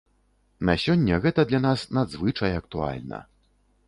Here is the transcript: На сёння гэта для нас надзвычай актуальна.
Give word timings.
На 0.69 0.75
сёння 0.83 1.19
гэта 1.25 1.45
для 1.51 1.59
нас 1.65 1.83
надзвычай 1.97 2.57
актуальна. 2.61 3.21